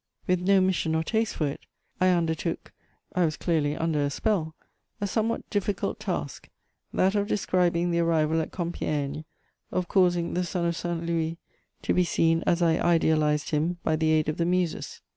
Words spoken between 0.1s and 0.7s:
With no